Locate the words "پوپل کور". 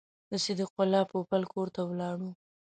1.11-1.67